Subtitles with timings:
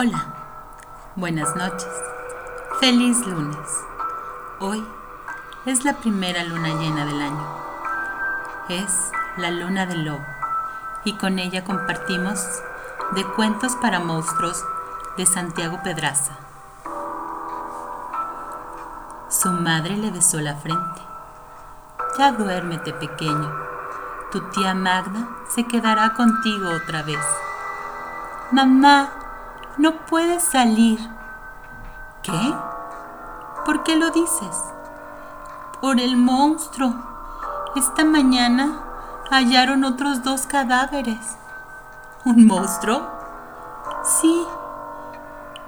[0.00, 0.26] Hola,
[1.16, 1.88] buenas noches,
[2.78, 3.68] feliz lunes.
[4.60, 4.86] Hoy
[5.66, 7.44] es la primera luna llena del año.
[8.68, 10.24] Es la luna del lobo
[11.02, 12.38] y con ella compartimos
[13.16, 14.64] de cuentos para monstruos
[15.16, 16.38] de Santiago Pedraza.
[19.30, 21.02] Su madre le besó la frente.
[22.16, 23.52] Ya duérmete pequeño,
[24.30, 27.18] tu tía Magda se quedará contigo otra vez.
[28.52, 29.17] Mamá,
[29.78, 30.98] no puedes salir.
[32.22, 32.54] ¿Qué?
[33.64, 34.56] ¿Por qué lo dices?
[35.80, 36.94] Por el monstruo.
[37.76, 38.82] Esta mañana
[39.30, 41.36] hallaron otros dos cadáveres.
[42.24, 43.06] ¿Un monstruo?
[44.02, 44.44] Sí.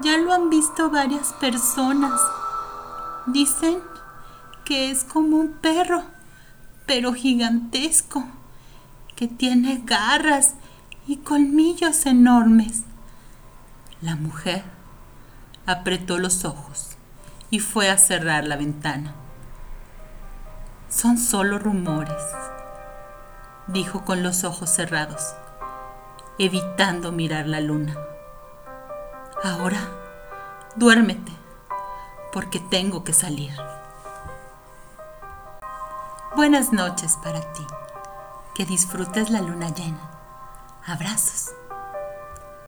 [0.01, 2.21] Ya lo han visto varias personas.
[3.27, 3.79] Dicen
[4.65, 6.03] que es como un perro,
[6.87, 8.25] pero gigantesco,
[9.15, 10.55] que tiene garras
[11.07, 12.83] y colmillos enormes.
[14.03, 14.65] La mujer
[15.67, 16.97] apretó los ojos
[17.51, 19.15] y fue a cerrar la ventana.
[20.89, 22.23] Son solo rumores,
[23.67, 25.35] dijo con los ojos cerrados,
[26.39, 27.95] evitando mirar la luna.
[29.45, 29.81] Ahora,
[30.77, 31.33] duérmete,
[32.33, 33.53] porque tengo que salir.
[36.37, 37.67] Buenas noches para ti.
[38.55, 40.11] Que disfrutes la luna llena.
[40.87, 41.51] Abrazos.